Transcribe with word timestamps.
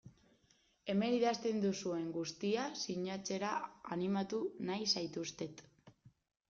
Hemen 0.93 1.17
idazten 1.17 1.59
duzuen 1.65 2.07
guztia 2.17 2.65
sinatzera 2.87 3.53
animatu 3.99 4.43
nahi 4.73 4.91
zaituztet. 4.99 5.65